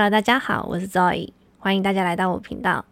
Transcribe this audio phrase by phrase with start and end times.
[0.00, 1.28] Hello，大家好，我是 Zoe，
[1.58, 2.86] 欢迎大家来到我频道。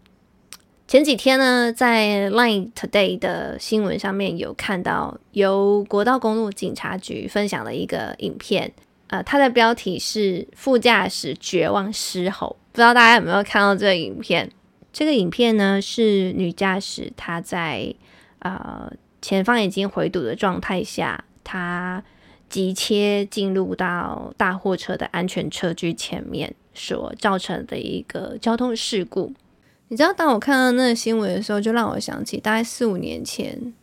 [0.86, 8.70] 前几天呢，在 Line Today 的新闻上面有看到由国道公路警察局分享了一个影片，
[9.06, 14.50] 呃，它的标题是“副驾驶绝望嘶吼”，不知道大家有没有看到这个影片？
[14.92, 17.94] 这个影片呢是女驾驶她在
[18.40, 22.04] 呃前方已经回堵的状态下，她
[22.50, 26.54] 急切进入到大货车的安全车距前面。
[26.78, 29.34] 所造成的一个交通事故，
[29.88, 33.74] 你知道，当我看到那个新闻的时候，就让我想起大概四五年前，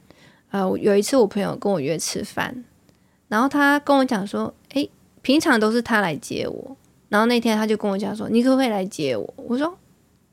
[0.51, 2.63] 呃，有一次我朋友跟我约吃饭，
[3.27, 4.89] 然后他跟我讲说，诶，
[5.21, 6.77] 平常都是他来接我，
[7.09, 9.33] 然后那天他就跟我讲说，你可不可以来接我？
[9.35, 9.77] 我说，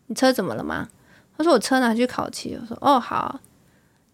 [0.07, 0.89] 你车怎么了吗？
[1.37, 2.57] 他说我车拿去烤漆。
[2.61, 3.41] 我说，哦，好，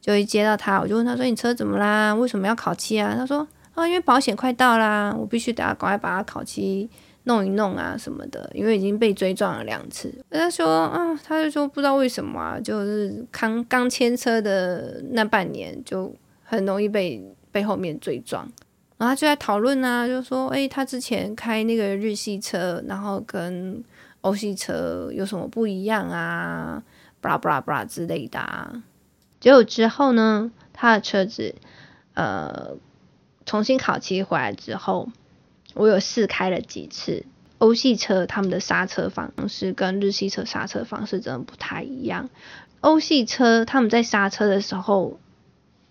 [0.00, 2.14] 就一接到他，我就问他说，你车怎么啦？
[2.14, 3.14] 为什么要烤漆啊？
[3.14, 6.88] 他说，啊，因为保险快到啦，我必须得要赶快把它烤漆。
[7.28, 10.12] 弄一弄啊什么的，因为已经被追撞了两次。
[10.30, 16.12] 他说啊，他就说不知道为什么啊，就是刚刚牵车的那半年就
[16.42, 18.50] 很容易被被后面追撞。
[18.96, 23.84] 然后就在讨论啊，就说诶，他之前开那个日系车，然后跟
[24.22, 26.82] 欧系车有什么不一样啊？
[27.20, 28.38] 布拉布拉布拉之类的。
[28.38, 28.82] 啊。
[29.38, 31.54] 结果之后呢，他的车子
[32.14, 32.70] 呃
[33.44, 35.08] 重新烤漆回来之后。
[35.78, 37.24] 我有试开了几次，
[37.58, 42.30] 欧系车他们的刹车方式跟日系车刹车方式真的不太一样。
[42.80, 45.20] 欧系车他们在刹车的时候，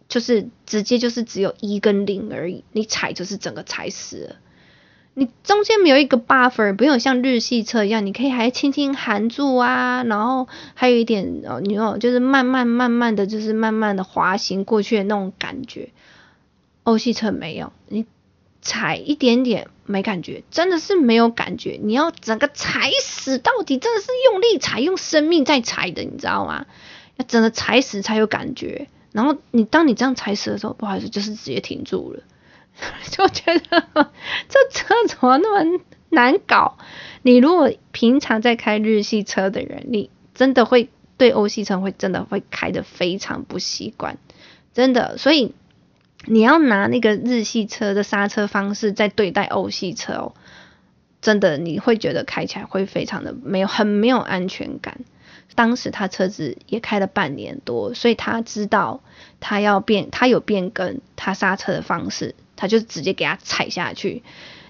[0.09, 4.35] 就是直接就是只有一跟零而已，你踩就是整个踩死了，
[5.13, 15.91] 你中间没有一个 buffer，不用像日系车一样，你可以还轻轻含住啊，然后还有一点哦，你有就是慢慢慢慢的就是慢慢的滑行过去的那种感觉，
[16.83, 18.05] 欧系车没有你。
[18.61, 21.79] 踩一点点没感觉，真的是没有感觉。
[21.81, 26.65] 你要整个踩死到底，真的是用力踩，用生命在踩的，你知道吗？
[27.15, 28.87] 要整个踩死才有感觉。
[29.11, 32.23] 然后你当你这样踩死的时候，不好意思，就是直接停住了。
[33.09, 34.11] 就觉得
[34.49, 35.79] 这车怎么那么
[36.09, 36.77] 难搞？
[37.23, 44.17] 你如果平常在开日系车的人，你真的会对欧系车会真的会开的非常不习惯，
[44.73, 45.17] 真的。
[45.17, 45.53] 所以。
[46.29, 50.33] 你要拿那个日系车的刹车方式在对待欧系车哦，
[51.21, 54.99] 真的你会觉得开起来会非常的没有很没有安全感。
[55.55, 59.01] 当时他车子也开了半年多，所以他知道
[59.39, 64.21] 他要变，他有变更他刹车的方式，他就直接给他踩下去。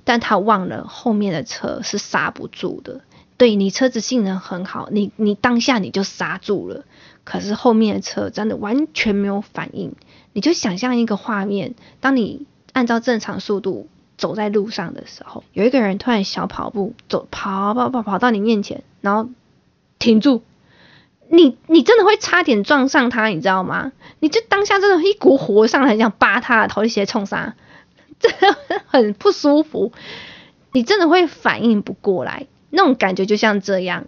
[0.06, 3.02] 但他忘了后面的车是刹不住的。
[3.38, 6.86] 对你车子性能很好，你你当下你就刹住了，
[7.24, 9.94] 可是后面的车真的完全没有反应。
[10.34, 13.88] 你就想象一个画面，当你按照正常速度
[14.18, 19.30] 走在路上的时候，有一个人突然小跑步走跑跑跑跑到你面前，然后
[20.00, 20.42] 停住，
[21.30, 23.92] 你你真的会差点撞上他，你知道吗？
[24.20, 27.56] 你就当下真的一股火上来，想扒他的头，一些冲杀，
[28.20, 29.92] 真的很不舒服。
[30.72, 32.46] 你真的会反应不过来，
[32.78, 34.06] 那种感觉就像这样。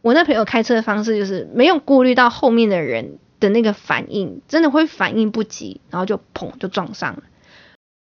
[0.00, 3.18] 我那朋友开车的方式就是没有顾虑到后面的人。
[3.40, 7.24] 的那个反应真的会反应不及，然后就砰就撞上了。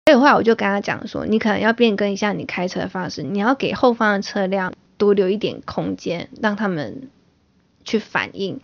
[0.04, 7.08] 所以后来我就跟他讲说，你可能要变更一下你开车的方式，你要给后方的车辆多留一点空间，让他们
[7.82, 8.60] 去反应。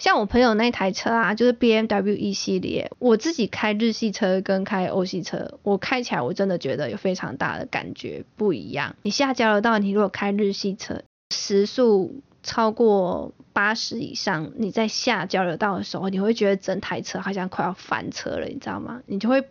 [0.00, 8.96] 像我朋友那台车啊，就是 B M W 一系列，我自己开日系车跟开欧系车，我开起来我真的觉得有非常大的感觉不一样。
[9.02, 11.02] 你下交流道，你如果开日系车，
[11.32, 12.20] 时速。
[12.42, 19.02] 超过八十以上，你在下交流道的时候，你会觉得整台车好像快要翻车了，你知道吗？
[19.04, 19.44] 你就会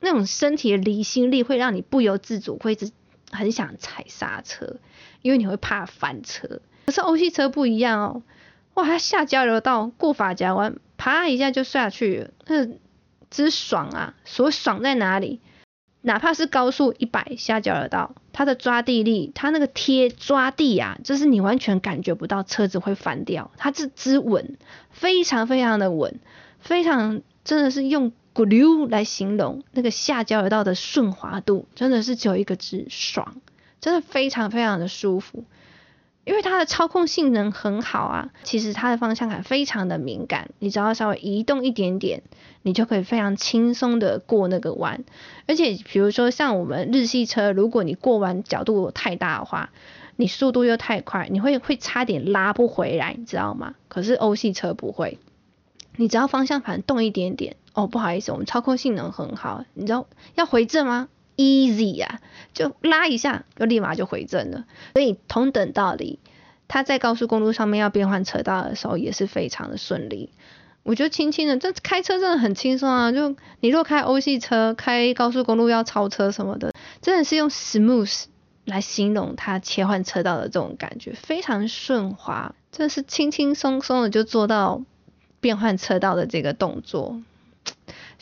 [0.00, 2.90] 那种身体的离心力会让你不由自主会一直
[3.30, 4.76] 很想踩刹车，
[5.22, 6.60] 因为你会怕翻车。
[6.84, 8.22] 可是欧系车不一样哦，
[8.74, 12.68] 哇，它下交流道过法夹弯，啪一下就下去了，那
[13.30, 14.14] 之爽啊！
[14.24, 15.40] 所爽在哪里？
[16.04, 24.56] 哪怕是高速一百下交流道，它的抓地力，它那个贴抓地啊，就是你完全感觉不到车子会翻掉，它是之稳，
[24.90, 26.18] 非常非常的稳，
[26.58, 33.36] 非常真的是用咕溜来形容那个下交流道的顺滑度，真的是只有一个字爽，
[33.80, 35.44] 真的非常非常的舒服。
[36.24, 42.22] 因为它的操控性能很好啊，其实它的方向感非常的敏感，你只要稍微移动一点点，
[42.62, 45.04] 你就可以非常轻松的过那个弯。
[45.48, 49.70] 而且比如说像我们日系车，如果你过弯角度太大的话，
[50.14, 53.74] 你速度又太快，你会会差点拉不回来，你知道吗？
[53.88, 55.18] 可是欧系车不会，
[55.96, 61.08] 你只要方向盘动一点点，哦不好意思，我们操控性能很好，你知道要回正吗？
[61.42, 62.20] Easy 呀，
[62.54, 64.64] 就拉一下就立马就回正了。
[64.92, 66.20] 所以同等道理，
[66.68, 70.30] 他在高速公路上面要变换车道的时候也是非常的顺利。
[70.84, 73.12] 我觉得轻轻的，这开车真的很轻松啊！
[73.12, 78.24] 就你若开欧系车，开高速公路要超车什么的，真的是用 smooth
[78.64, 84.82] 来形容它切换车道的这种感觉，非常顺滑，真的是轻轻松松的就做到
[85.40, 87.22] 变换车道的这个动作。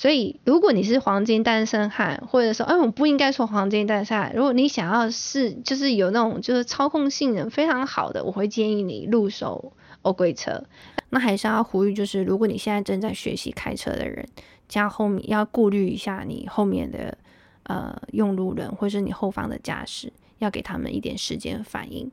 [0.01, 10.65] 所以，如果你是黄金单身汉，或者说，哎，我不应该说黄金单身汉，如果你想要是就是有那种就是操控性能非常好的，我会建议你入手欧规车。
[11.11, 14.27] 那还是要呼吁，就是如果你现在正在学习开车的人，
[14.71, 17.19] 加后面要顾虑一下你后面的
[17.65, 22.11] 呃用路人，或是你后方的驾驶，要给他们一点时间反应。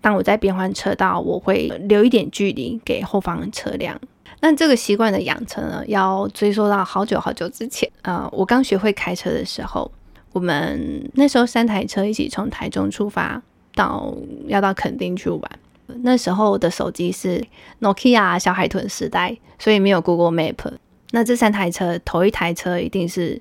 [0.00, 4.00] 当我在变换车道，我会留一点距离给后方的车辆。
[4.40, 7.90] 那这个习惯的养成呢，要追溯到好久好久之前。
[8.02, 9.90] 呃，我刚学会开车的时候，
[10.32, 13.42] 我们那时候三台车一起从台中出发，
[13.74, 14.14] 到
[14.46, 15.42] 要到垦丁去玩。
[16.02, 17.42] 那时候的手机是
[17.80, 20.72] Nokia 小海豚时代，所以没有 Google Map。
[21.10, 23.40] 那这三台车，头一台车一定是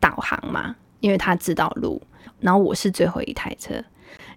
[0.00, 2.02] 导航嘛，因为它知道路。
[2.40, 3.74] 然后我是最后一台车。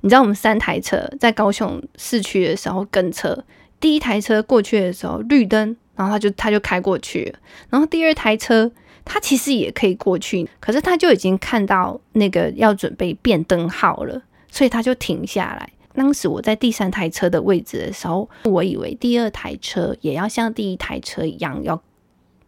[0.02, 3.44] 你知道我们三台车在高雄市区的时候跟车，
[3.80, 7.36] 第一台车过去的时候绿灯，然后他就他就开过去。
[7.70, 8.72] 然后第二台车
[9.04, 15.70] 他其实也可以过去，可是他就已经看到那个要准备变灯号了，所以他就停下来。
[15.94, 21.82] 当时我在第三台车的位置的时候，我以为第二台车也要像第一台车一样要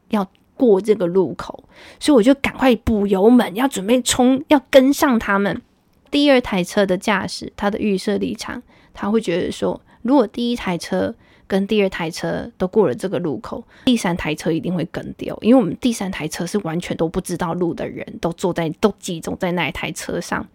[0.10, 1.63] 要过这个路口，
[2.00, 5.62] 所以我就赶快补油门，要准备冲，要跟上他们。
[6.12, 8.62] 第二台车的驾驶，他的预设立场，
[8.94, 11.16] 他会觉得说，如果第一台车
[11.50, 20.48] 跟第二台车都过了这个路口，第三台车一定会跟丢，因为我们第三台车是完全都不知道路的人，都坐在都集中在那一台车上。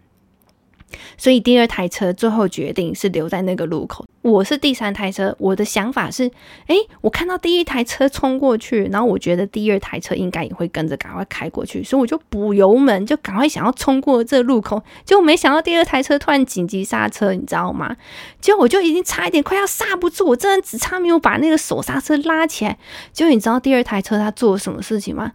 [1.17, 4.05] 所以第二台车最后决定是留在那个路口。
[4.21, 6.31] 我是第三台车，我的想法是：
[6.67, 14.81] 诶，我看到第一台车冲过去，然后我觉得第二台车应该也会跟着赶快开过去，所以我就补油门，就赶快想要冲过这路口。
[15.03, 17.95] 结果没想到第二台车突然紧急刹车，你知道吗？
[18.41, 22.77] 结果我就已经差一点快要刹不住，我真的只差没有把那个手刹车拉起来。
[23.11, 25.31] 结果你知道第二台车他做了什么事情吗？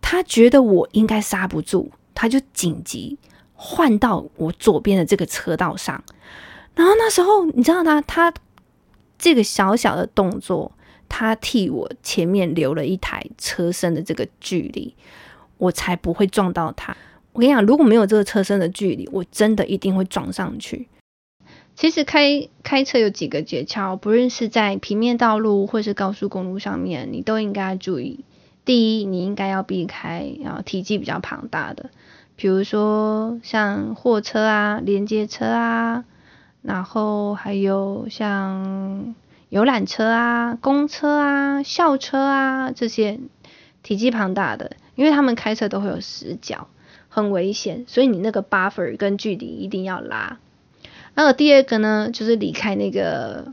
[0.00, 3.16] 他觉得我应该刹不住，他就紧急。
[3.54, 6.02] 换到我左边的这个车道上，
[6.74, 8.34] 然后那时候你知道他他
[9.16, 10.72] 这个小小的动作，
[11.08, 14.94] 他替我前面留了一台车身的这个距离，
[15.58, 16.96] 我才不会撞到他。
[17.32, 20.88] 我跟你讲，如果没有这个车身的距离，我真的一定会撞上去。
[21.76, 28.24] 其实开开车有几个诀窍，不论是在平面道路或是高速公路上面，你都应该注意。
[28.64, 31.90] 第一，你应该要避开啊体积比较庞大的。
[32.36, 36.04] 比如说像货车啊、连接车啊，
[36.62, 39.14] 然后还有像
[39.50, 43.20] 游览车啊、公车啊、校车啊这些
[43.84, 46.66] 体积庞大的，因为他们开车都会有死角，
[47.08, 50.38] 很危险，所以你那个 buffer 跟距离一定要拉。
[51.14, 53.52] 那第二个呢，就是离开那个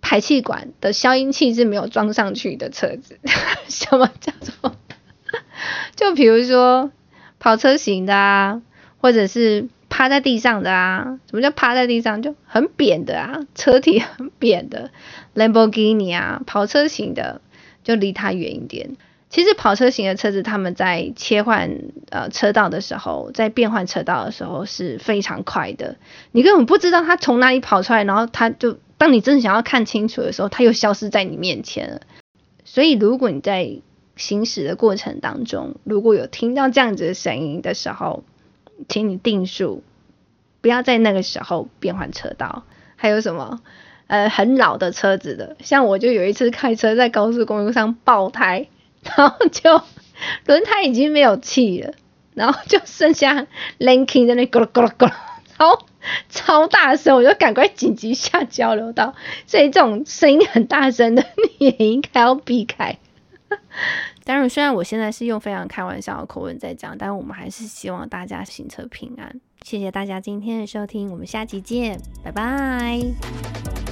[0.00, 3.18] 排气管的消音器是没有装上去的车子。
[3.68, 4.74] 什么叫做？
[5.94, 6.90] 就比如说。
[7.46, 8.60] 跑车型的啊，
[9.00, 12.20] 或者是趴在地上的啊，什么叫趴在地上？
[12.20, 14.90] 就很扁的啊，车体很扁的
[15.32, 17.40] ，Lamborghini 啊，跑车型的
[17.84, 18.96] 就离它远一点。
[19.30, 21.70] 其实跑车型的车子，他们在切换
[22.10, 25.98] 呃车道的时候，在变换车道的时候是非常快的，
[26.32, 32.00] 你根本不知道它从哪里跑出来，然后它就当你真的想要看清楚的时候，它又消失在你面前了。
[32.64, 33.70] 所以如果你在
[34.16, 38.24] 行驶的过程当中，如果有听到这样子的声音的时候，
[38.88, 39.82] 请你定数，
[40.60, 42.64] 不要在那个时候变换车道。
[42.96, 43.60] 还有什么？
[44.06, 48.68] 呃，很老的车子的，像我就有一次开车在高速公路上爆胎，
[49.02, 49.82] 然后就
[50.46, 51.92] 轮胎已经没有气了，
[52.32, 53.48] 然后就剩下
[53.80, 55.12] linking 在那咕噜咕噜咕噜，
[55.58, 55.86] 超
[56.28, 59.14] 超大声，我就赶快紧急下交流道。
[59.46, 61.24] 所以这种声音很大声的，
[61.58, 62.98] 你也应该要避开。
[64.24, 69.40] 当然，虽然我现在是用非常开玩笑的口吻在讲，但我们还是希望大家行车平安。
[69.62, 73.85] 谢谢大家今天的收听，我们下期见，拜拜。